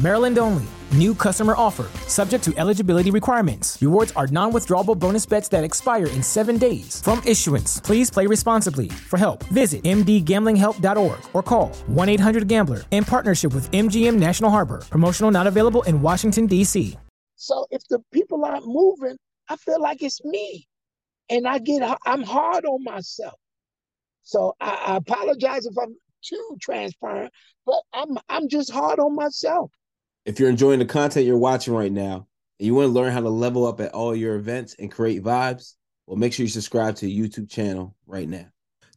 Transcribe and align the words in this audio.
Maryland 0.00 0.38
only. 0.38 0.64
New 0.92 1.14
customer 1.14 1.54
offer. 1.56 1.86
Subject 2.08 2.42
to 2.44 2.54
eligibility 2.56 3.10
requirements. 3.10 3.76
Rewards 3.82 4.12
are 4.12 4.26
non 4.28 4.52
withdrawable 4.52 4.98
bonus 4.98 5.26
bets 5.26 5.48
that 5.48 5.62
expire 5.62 6.06
in 6.06 6.22
seven 6.22 6.56
days. 6.56 7.02
From 7.02 7.22
issuance, 7.26 7.80
please 7.80 8.10
play 8.10 8.26
responsibly. 8.26 8.88
For 8.88 9.18
help, 9.18 9.44
visit 9.44 9.82
mdgamblinghelp.org 9.84 11.18
or 11.34 11.42
call 11.42 11.68
1 11.86 12.08
800 12.08 12.48
Gambler 12.48 12.82
in 12.90 13.04
partnership 13.04 13.54
with 13.54 13.70
MGM 13.72 14.16
National 14.16 14.50
Harbor. 14.50 14.82
Promotional 14.90 15.30
not 15.30 15.46
available 15.46 15.82
in 15.82 16.00
Washington, 16.00 16.46
D.C. 16.46 16.96
So 17.36 17.66
if 17.70 17.86
the 17.88 18.00
people 18.10 18.44
aren't 18.44 18.66
moving, 18.66 19.16
I 19.48 19.56
feel 19.56 19.80
like 19.80 20.02
it's 20.02 20.24
me. 20.24 20.66
And 21.28 21.46
I 21.46 21.58
get, 21.58 21.82
I'm 22.06 22.22
hard 22.22 22.64
on 22.64 22.82
myself. 22.82 23.34
So 24.22 24.54
I, 24.60 24.84
I 24.86 24.96
apologize 24.96 25.66
if 25.66 25.76
I'm 25.76 25.94
too 26.22 26.56
transparent, 26.60 27.32
but 27.66 27.80
I'm 27.92 28.18
I'm 28.28 28.48
just 28.48 28.70
hard 28.70 28.98
on 28.98 29.14
myself. 29.14 29.70
If 30.24 30.38
you're 30.38 30.50
enjoying 30.50 30.78
the 30.78 30.84
content 30.84 31.26
you're 31.26 31.38
watching 31.38 31.74
right 31.74 31.92
now 31.92 32.26
and 32.58 32.66
you 32.66 32.74
want 32.74 32.86
to 32.86 32.92
learn 32.92 33.12
how 33.12 33.20
to 33.20 33.28
level 33.28 33.66
up 33.66 33.80
at 33.80 33.92
all 33.92 34.14
your 34.14 34.36
events 34.36 34.76
and 34.78 34.90
create 34.90 35.22
vibes, 35.22 35.74
well, 36.06 36.16
make 36.16 36.32
sure 36.32 36.44
you 36.44 36.50
subscribe 36.50 36.96
to 36.96 37.06
the 37.06 37.18
YouTube 37.18 37.48
channel 37.48 37.94
right 38.06 38.28
now. 38.28 38.46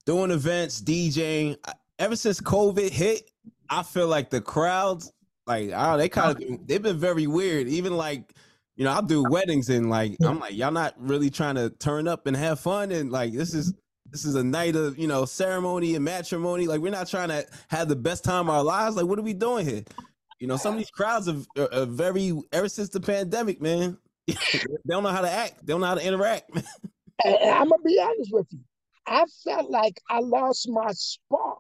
Doing 0.06 0.32
events, 0.32 0.82
DJing, 0.82 1.58
ever 2.00 2.16
since 2.16 2.42
COVID 2.42 2.90
hit, 2.90 3.30
I 3.70 3.84
feel 3.84 4.08
like 4.08 4.30
the 4.30 4.42
crowds, 4.42 5.14
like, 5.48 5.72
oh, 5.74 5.98
they 5.98 6.10
kind 6.10 6.36
of 6.36 6.68
they've 6.68 6.82
been 6.82 6.98
very 6.98 7.28
weird. 7.28 7.68
Even 7.68 7.96
like, 7.96 8.34
you 8.76 8.84
know, 8.84 8.92
I'll 8.92 9.02
do 9.02 9.24
weddings 9.30 9.70
and 9.70 9.90
like 9.90 10.18
I'm 10.24 10.40
like, 10.40 10.56
y'all 10.56 10.72
not 10.72 10.96
really 10.98 11.30
trying 11.30 11.56
to 11.56 11.70
turn 11.70 12.08
up 12.08 12.28
and 12.28 12.36
have 12.36 12.60
fun 12.60 12.92
and 12.92 13.12
like 13.12 13.34
this 13.34 13.54
is 13.54 13.74
this 14.10 14.26
is 14.26 14.36
a 14.36 14.44
night 14.44 14.76
of 14.76 14.98
you 14.98 15.08
know 15.08 15.26
ceremony 15.26 15.96
and 15.96 16.04
matrimony. 16.04 16.68
Like 16.68 16.82
we're 16.82 16.92
not 16.92 17.08
trying 17.08 17.30
to 17.30 17.46
have 17.70 17.88
the 17.88 17.96
best 17.96 18.24
time 18.24 18.50
of 18.50 18.56
our 18.56 18.64
lives. 18.64 18.96
Like 18.96 19.06
what 19.06 19.20
are 19.20 19.24
we 19.24 19.34
doing 19.34 19.66
here? 19.66 19.84
You 20.40 20.48
know, 20.48 20.58
some 20.58 20.74
of 20.74 20.80
these 20.80 20.92
crowds 20.92 21.28
are, 21.28 21.38
are, 21.58 21.74
are 21.74 21.86
very 21.86 22.34
ever 22.52 22.70
since 22.70 22.90
the 22.90 23.00
pandemic, 23.00 23.62
man. 23.62 23.98
they 24.28 24.36
don't 24.88 25.04
know 25.04 25.10
how 25.10 25.22
to 25.22 25.32
act. 25.32 25.66
They 25.66 25.74
don't 25.74 25.82
know 25.82 25.88
how 25.88 25.96
to 25.96 26.06
interact. 26.06 26.50
I'm 27.26 27.70
gonna 27.70 27.84
be 27.84 28.00
honest 28.02 28.32
with 28.32 28.48
you. 28.52 28.60
I 29.06 29.26
felt 29.44 29.70
like 29.70 30.00
I 30.10 30.20
lost 30.20 30.70
my 30.70 30.92
spark 30.94 31.60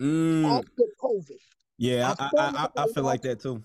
mm. 0.00 0.44
after 0.44 0.84
COVID. 1.02 1.38
Yeah, 1.78 2.14
I, 2.18 2.24
I, 2.24 2.30
I, 2.38 2.50
like 2.50 2.70
I, 2.76 2.86
feel 2.88 3.04
like 3.04 3.22
that 3.22 3.40
too. 3.40 3.62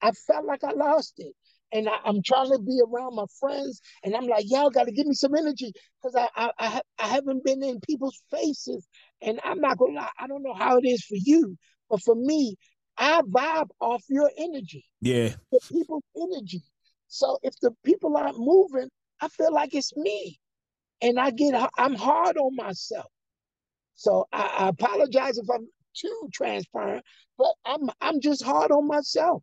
I 0.00 0.12
felt 0.12 0.46
like 0.46 0.64
I 0.64 0.72
lost 0.72 1.14
it 1.18 1.34
and 1.72 1.88
I, 1.88 1.96
am 2.08 2.22
trying 2.22 2.50
to 2.50 2.58
be 2.58 2.80
around 2.86 3.14
my 3.14 3.26
friends, 3.38 3.80
and 4.02 4.14
I'm 4.14 4.26
like, 4.26 4.44
y'all 4.48 4.70
got 4.70 4.84
to 4.84 4.92
give 4.92 5.06
me 5.06 5.14
some 5.14 5.34
energy 5.34 5.72
because 6.02 6.14
I, 6.16 6.28
I 6.34 6.50
I 6.58 6.80
I 6.98 7.06
haven't 7.08 7.44
been 7.44 7.62
in 7.62 7.80
people's 7.80 8.22
faces, 8.30 8.86
and 9.22 9.40
I'm 9.44 9.60
not 9.60 9.78
gonna 9.78 9.94
lie, 9.94 10.10
I 10.18 10.26
don't 10.26 10.42
know 10.42 10.54
how 10.54 10.78
it 10.78 10.86
is 10.86 11.04
for 11.04 11.16
you, 11.16 11.56
but 11.90 12.02
for 12.02 12.14
me, 12.14 12.56
I 12.98 13.22
vibe 13.22 13.68
off 13.80 14.02
your 14.08 14.30
energy. 14.36 14.84
Yeah, 15.00 15.34
the 15.52 15.60
people's 15.70 16.04
energy. 16.16 16.62
So 17.08 17.38
if 17.42 17.54
the 17.60 17.72
people 17.84 18.16
aren't 18.16 18.38
moving, 18.38 18.88
I 19.20 19.28
feel 19.28 19.52
like 19.52 19.74
it's 19.74 19.96
me, 19.96 20.38
and 21.00 21.18
I 21.18 21.30
get 21.30 21.54
I'm 21.78 21.94
hard 21.94 22.36
on 22.36 22.56
myself. 22.56 23.10
So 23.94 24.26
I, 24.32 24.56
I 24.58 24.68
apologize 24.68 25.38
if 25.38 25.48
I'm 25.50 25.68
too 25.94 26.28
transparent, 26.32 27.04
but 27.36 27.52
I'm 27.64 27.90
I'm 28.00 28.20
just 28.20 28.42
hard 28.42 28.70
on 28.70 28.86
myself, 28.86 29.42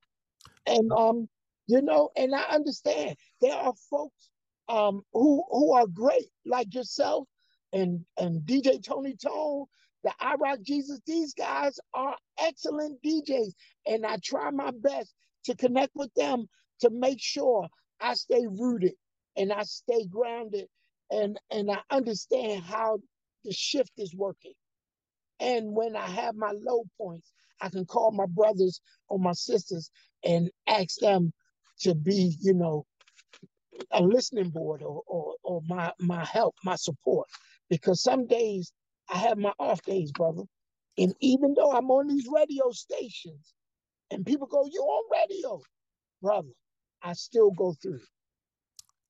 and 0.66 0.92
um 0.92 1.28
you 1.68 1.82
know, 1.82 2.10
and 2.16 2.36
I 2.36 2.44
understand 2.52 3.16
there 3.42 3.56
are 3.56 3.74
folks 3.90 4.30
um, 4.70 5.02
who 5.14 5.44
who 5.50 5.74
are 5.74 5.88
great, 5.88 6.28
like 6.46 6.74
yourself 6.74 7.28
and 7.75 8.06
and 8.19 8.44
DJ 8.44 8.84
Tony 8.84 9.16
Tone, 9.18 9.66
the 10.06 10.13
I 10.22 10.36
Rock 10.36 10.59
Jesus. 10.63 11.02
These 11.08 11.36
guys 11.36 11.80
are 11.96 12.18
excellent 12.40 13.03
DJs, 13.03 13.53
and 13.88 14.08
I 14.08 14.18
try 14.24 14.52
my 14.52 14.72
best 14.81 15.13
to 15.46 15.56
connect 15.56 15.94
with 15.96 16.13
them 16.16 16.47
to 16.81 16.91
make 16.91 17.22
sure 17.22 17.69
I 18.02 18.16
stay 18.16 18.47
rooted 18.47 18.96
and 19.38 19.53
I 19.53 19.63
stay 19.63 20.08
grounded, 20.08 20.68
and 21.12 21.40
and 21.52 21.72
I 21.72 21.80
understand 21.91 22.63
how 22.63 23.00
the 23.46 23.53
shift 23.53 23.94
is 24.00 24.16
working. 24.16 24.53
And 25.42 25.74
when 25.75 25.97
I 25.97 26.07
have 26.07 26.36
my 26.36 26.53
low 26.53 26.86
points, 27.00 27.31
I 27.62 27.69
can 27.69 27.86
call 27.86 28.12
my 28.13 28.28
brothers 28.28 28.81
or 29.09 29.19
my 29.19 29.34
sisters 29.34 29.92
and 30.25 30.52
ask 30.68 31.00
them 31.02 31.34
to 31.81 31.96
be, 31.96 32.38
you 32.42 32.56
know, 32.56 32.86
a 33.92 34.02
listening 34.03 34.52
board 34.52 34.84
or, 34.84 35.03
or, 35.07 35.36
or 35.44 35.62
my, 35.68 35.92
my 36.00 36.25
help, 36.25 36.56
my 36.66 36.75
support. 36.78 37.28
Because 37.70 38.02
some 38.02 38.28
days 38.28 38.72
I 39.09 39.18
have 39.18 39.38
my 39.38 39.53
off 39.59 39.81
days, 39.84 40.12
brother. 40.12 40.44
And 40.98 41.14
even 41.20 41.53
though 41.56 41.72
I'm 41.72 41.90
on 41.92 42.08
these 42.08 42.28
radio 42.34 42.72
stations 42.72 43.53
and 44.12 44.26
people 44.26 44.48
go, 44.48 44.66
You 44.72 44.81
on 44.81 45.03
radio, 45.12 45.62
brother, 46.22 46.50
I 47.02 47.14
still 47.14 47.52
go 47.52 47.74
through. 47.81 48.02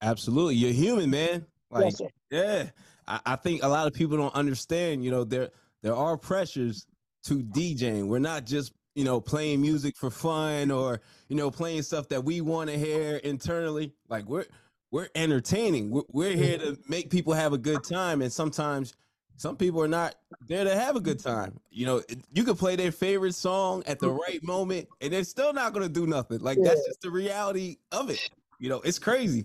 Absolutely. 0.01 0.55
You're 0.55 0.71
human, 0.71 1.09
man. 1.09 1.45
Like, 1.69 1.99
yes, 1.99 2.11
yeah. 2.31 2.69
I, 3.07 3.19
I 3.25 3.35
think 3.35 3.63
a 3.63 3.67
lot 3.67 3.87
of 3.87 3.93
people 3.93 4.17
don't 4.17 4.35
understand, 4.35 5.03
you 5.03 5.11
know, 5.11 5.23
there 5.23 5.49
there 5.83 5.95
are 5.95 6.17
pressures 6.17 6.85
to 7.25 7.43
DJing. 7.43 8.07
We're 8.07 8.19
not 8.19 8.45
just 8.45 8.73
you 8.95 9.03
know, 9.03 9.19
playing 9.19 9.61
music 9.61 9.97
for 9.97 10.09
fun 10.09 10.71
or, 10.71 11.01
you 11.27 11.35
know, 11.35 11.51
playing 11.51 11.81
stuff 11.81 12.07
that 12.07 12.23
we 12.23 12.39
want 12.41 12.69
to 12.69 12.77
hear 12.77 13.17
internally. 13.17 13.93
Like 14.09 14.25
we're 14.25 14.45
we're 14.91 15.09
entertaining. 15.15 15.91
We're, 15.91 16.03
we're 16.09 16.31
mm-hmm. 16.31 16.41
here 16.41 16.57
to 16.59 16.77
make 16.87 17.09
people 17.09 17.33
have 17.33 17.53
a 17.53 17.57
good 17.57 17.83
time. 17.83 18.21
And 18.21 18.31
sometimes 18.31 18.93
some 19.37 19.57
people 19.57 19.81
are 19.81 19.87
not 19.87 20.15
there 20.47 20.63
to 20.63 20.75
have 20.75 20.95
a 20.95 21.01
good 21.01 21.19
time. 21.19 21.59
You 21.69 21.85
know, 21.85 22.01
you 22.33 22.43
can 22.43 22.55
play 22.55 22.75
their 22.75 22.91
favorite 22.91 23.35
song 23.35 23.83
at 23.85 23.99
the 23.99 24.09
right 24.09 24.41
moment 24.43 24.87
and 25.01 25.11
they're 25.11 25.23
still 25.23 25.53
not 25.53 25.73
going 25.73 25.85
to 25.85 25.91
do 25.91 26.07
nothing. 26.07 26.39
Like 26.39 26.57
that's 26.63 26.85
just 26.85 27.01
the 27.01 27.11
reality 27.11 27.77
of 27.91 28.09
it. 28.09 28.29
You 28.59 28.69
know, 28.69 28.81
it's 28.81 28.99
crazy. 28.99 29.43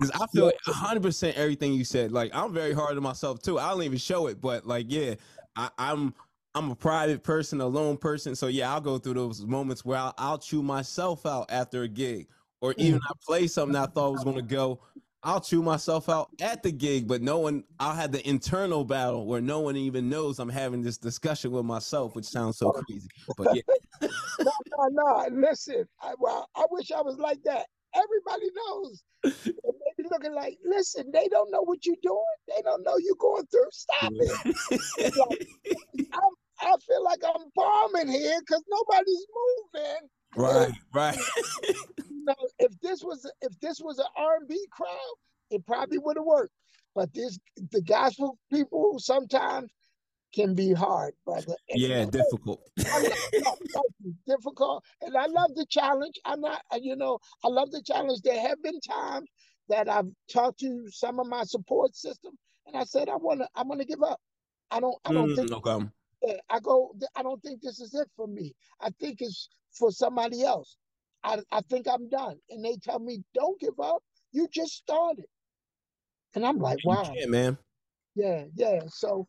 Cause 0.00 0.10
I 0.14 0.26
feel 0.28 0.50
hundred 0.66 1.02
percent 1.02 1.36
everything 1.36 1.74
you 1.74 1.84
said. 1.84 2.10
Like 2.10 2.30
I'm 2.34 2.54
very 2.54 2.72
hard 2.72 2.96
on 2.96 3.02
myself 3.02 3.42
too. 3.42 3.58
I 3.58 3.70
don't 3.70 3.82
even 3.82 3.98
show 3.98 4.28
it, 4.28 4.40
but 4.40 4.66
like, 4.66 4.86
yeah, 4.88 5.14
I, 5.56 5.68
I'm 5.78 6.14
I'm 6.54 6.70
a 6.70 6.74
private 6.74 7.22
person, 7.22 7.60
a 7.60 7.66
lone 7.66 7.96
person. 7.96 8.34
So 8.34 8.46
yeah, 8.48 8.72
I'll 8.72 8.80
go 8.80 8.98
through 8.98 9.14
those 9.14 9.44
moments 9.44 9.84
where 9.84 9.98
I'll, 9.98 10.14
I'll 10.18 10.38
chew 10.38 10.62
myself 10.62 11.26
out 11.26 11.50
after 11.50 11.82
a 11.82 11.88
gig, 11.88 12.28
or 12.60 12.74
even 12.76 13.00
mm. 13.00 13.04
I 13.08 13.12
play 13.24 13.46
something 13.46 13.76
I 13.76 13.86
thought 13.86 14.12
was 14.12 14.24
gonna 14.24 14.42
go. 14.42 14.80
I'll 15.22 15.40
chew 15.40 15.62
myself 15.62 16.08
out 16.08 16.30
at 16.40 16.62
the 16.62 16.72
gig, 16.72 17.06
but 17.06 17.20
no 17.20 17.38
one. 17.38 17.64
I'll 17.78 17.94
have 17.94 18.12
the 18.12 18.26
internal 18.26 18.84
battle 18.84 19.26
where 19.26 19.40
no 19.40 19.60
one 19.60 19.76
even 19.76 20.08
knows 20.08 20.38
I'm 20.38 20.48
having 20.48 20.82
this 20.82 20.96
discussion 20.96 21.50
with 21.50 21.64
myself, 21.66 22.14
which 22.14 22.24
sounds 22.24 22.58
so 22.58 22.72
crazy. 22.72 23.08
But 23.36 23.54
yeah. 23.54 23.62
no, 24.40 24.52
no, 24.78 24.88
no. 24.90 25.28
Listen, 25.30 25.84
I, 26.00 26.14
well, 26.18 26.48
I 26.56 26.64
wish 26.70 26.90
I 26.90 27.02
was 27.02 27.18
like 27.18 27.42
that. 27.44 27.66
Everybody 27.94 28.50
knows. 28.54 29.02
they 29.22 29.52
be 29.98 30.08
looking 30.10 30.34
like, 30.34 30.56
listen, 30.64 31.10
they 31.12 31.28
don't 31.28 31.50
know 31.50 31.62
what 31.62 31.84
you're 31.84 31.96
doing. 32.02 32.22
They 32.48 32.62
don't 32.62 32.82
know 32.82 32.96
you're 32.98 33.16
going 33.18 33.46
through. 33.46 33.68
Stop 33.72 34.12
it. 34.14 35.16
like, 35.16 35.46
I 36.60 36.74
feel 36.86 37.04
like 37.04 37.20
I'm 37.24 37.44
bombing 37.54 38.08
here 38.08 38.40
because 38.40 38.62
nobody's 38.70 39.26
moving. 39.74 40.08
Right, 40.36 40.72
right. 40.94 41.18
know, 42.24 42.34
if 42.58 42.78
this 42.80 43.02
was 43.02 43.30
if 43.40 43.58
this 43.60 43.80
was 43.80 43.98
an 43.98 44.06
R&B 44.16 44.66
crowd, 44.70 45.14
it 45.50 45.66
probably 45.66 45.98
would 45.98 46.16
have 46.16 46.24
worked. 46.24 46.54
But 46.94 47.12
this 47.14 47.38
the 47.70 47.82
gospel 47.82 48.38
people 48.52 48.98
sometimes 48.98 49.70
can 50.34 50.54
be 50.54 50.72
hard, 50.72 51.14
brother. 51.24 51.54
And 51.68 51.80
yeah, 51.80 52.04
difficult. 52.04 52.62
difficult, 54.26 54.84
and 55.00 55.16
I 55.16 55.26
love 55.26 55.54
the 55.54 55.66
challenge. 55.68 56.14
I'm 56.24 56.40
not, 56.40 56.62
you 56.80 56.96
know, 56.96 57.18
I 57.44 57.48
love 57.48 57.70
the 57.70 57.82
challenge. 57.82 58.20
There 58.22 58.40
have 58.40 58.62
been 58.62 58.80
times 58.80 59.28
that 59.68 59.88
I've 59.88 60.08
talked 60.32 60.60
to 60.60 60.86
some 60.90 61.20
of 61.20 61.26
my 61.26 61.44
support 61.44 61.94
system, 61.94 62.32
and 62.66 62.76
I 62.76 62.84
said 62.84 63.08
I 63.08 63.16
want 63.16 63.40
to, 63.40 63.48
I 63.54 63.62
want 63.62 63.80
to 63.80 63.86
give 63.86 64.02
up. 64.02 64.20
I 64.70 64.80
don't, 64.80 64.96
I 65.04 65.12
don't 65.12 65.30
mm, 65.30 65.36
think. 65.36 65.52
Okay. 65.52 65.86
I 66.50 66.60
go, 66.60 66.94
I 67.16 67.22
don't 67.22 67.42
think 67.42 67.62
this 67.62 67.80
is 67.80 67.94
it 67.94 68.08
for 68.14 68.26
me. 68.26 68.54
I 68.80 68.90
think 69.00 69.20
it's 69.20 69.48
for 69.72 69.90
somebody 69.90 70.44
else. 70.44 70.76
I, 71.22 71.38
I 71.52 71.60
think 71.62 71.86
I'm 71.88 72.08
done. 72.08 72.36
And 72.50 72.64
they 72.64 72.76
tell 72.76 72.98
me, 72.98 73.22
don't 73.34 73.58
give 73.60 73.78
up. 73.80 74.02
You 74.32 74.48
just 74.52 74.74
started. 74.74 75.26
And 76.34 76.46
I'm 76.46 76.58
like, 76.58 76.78
wow. 76.84 77.12
man. 77.26 77.58
Yeah, 78.14 78.44
yeah. 78.54 78.80
So 78.88 79.26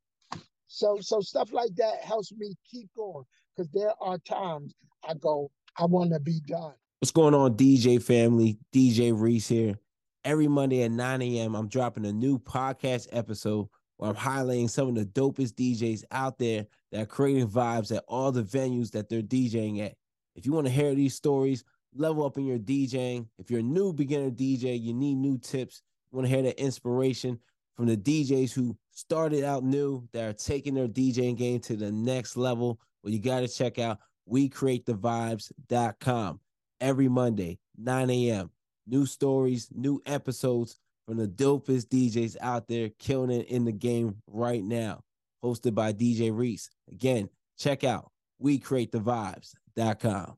so 0.68 0.98
so 1.02 1.20
stuff 1.20 1.52
like 1.52 1.76
that 1.76 2.02
helps 2.02 2.32
me 2.32 2.56
keep 2.70 2.90
going. 2.96 3.26
Cause 3.58 3.68
there 3.74 3.94
are 4.00 4.18
times 4.20 4.74
I 5.08 5.14
go, 5.16 5.52
I 5.78 5.86
want 5.86 6.14
to 6.14 6.20
be 6.20 6.40
done. 6.48 6.74
What's 7.00 7.12
going 7.12 7.34
on, 7.34 7.56
DJ 7.56 8.02
family? 8.02 8.58
DJ 8.74 9.12
Reese 9.20 9.48
here. 9.48 9.78
Every 10.24 10.48
Monday 10.48 10.84
at 10.84 10.92
9 10.92 11.22
a.m., 11.24 11.56
I'm 11.56 11.68
dropping 11.68 12.06
a 12.06 12.14
new 12.14 12.38
podcast 12.38 13.08
episode 13.12 13.68
where 13.98 14.12
I'm 14.12 14.16
highlighting 14.16 14.70
some 14.70 14.88
of 14.88 14.96
the 14.96 15.06
dopest 15.06 15.54
DJs 15.54 16.04
out 16.12 16.38
there 16.38 16.68
that 16.92 17.02
are 17.02 17.06
creating 17.06 17.50
vibes 17.50 17.96
at 17.96 18.04
all 18.08 18.32
the 18.32 18.44
venues 18.44 18.92
that 18.92 19.10
they're 19.10 19.22
DJing 19.22 19.84
at. 19.84 19.96
If 20.36 20.46
you 20.46 20.54
want 20.54 20.68
to 20.68 20.74
hear 20.74 20.96
these 20.96 21.16
stories, 21.16 21.64
level 21.96 22.26
up 22.26 22.38
in 22.38 22.46
your 22.46 22.60
DJing. 22.60 23.28
If 23.38 23.52
you're 23.52 23.60
a 23.60 23.64
new 23.64 23.94
beginner 23.94 24.32
DJ, 24.32 24.82
you 24.82 24.94
need 24.94 25.16
new 25.16 25.38
tips. 25.38 25.82
You 26.12 26.18
want 26.18 26.28
to 26.28 26.34
hear 26.34 26.44
the 26.44 26.60
inspiration 26.62 27.40
from 27.76 27.88
the 27.88 27.98
DJs 27.98 28.54
who 28.54 28.78
started 28.92 29.44
out 29.44 29.64
new 29.64 30.08
that 30.14 30.24
are 30.24 30.34
taking 30.34 30.74
their 30.74 30.88
DJing 30.88 31.38
game 31.38 31.60
to 31.62 31.76
the 31.76 31.92
next 31.92 32.38
level. 32.38 32.80
Well, 33.04 33.14
you 33.14 33.20
got 33.20 33.42
to 33.42 33.48
check 33.48 33.78
out 33.80 34.00
WeCreateTheVibes.com 34.30 36.40
every 36.80 37.08
Monday, 37.08 37.58
9 37.78 38.10
a.m. 38.10 38.52
New 38.88 39.06
stories, 39.06 39.70
new 39.74 40.02
episodes 40.06 40.78
from 41.08 41.18
the 41.18 41.28
dopest 41.28 41.88
DJs 41.88 42.38
out 42.42 42.68
there 42.68 42.90
killing 43.00 43.32
it 43.32 43.48
in 43.48 43.66
the 43.66 43.72
game 43.72 44.16
right 44.28 44.64
now. 44.64 45.02
Hosted 45.44 45.74
by 45.74 45.92
DJ 45.92 46.36
Reese. 46.36 46.70
Again, 46.92 47.28
check 47.58 47.84
out 47.84 48.12
WeCreateTheVibes.com. 48.44 50.38